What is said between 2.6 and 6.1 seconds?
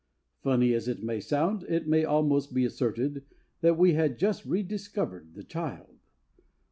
asserted that we had just rediscovered the child.